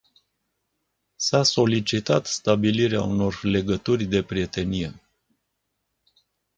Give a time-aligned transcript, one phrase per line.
[1.17, 5.01] S-a solicitat stabilirea unor legături de prietenie.